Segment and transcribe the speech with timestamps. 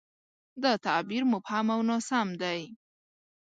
[0.63, 2.61] دا تعبیر مبهم او ناسم دی.